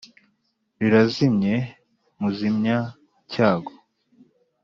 rirazimye 0.79 1.53
muzimya-cyago, 2.19 3.71